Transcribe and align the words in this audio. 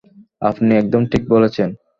আপনি 0.41 0.71
একদম 0.75 1.01
ঠিক 1.11 1.23
বলেছেন! 1.33 1.69